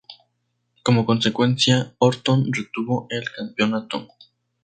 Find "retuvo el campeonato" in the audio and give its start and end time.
2.51-4.07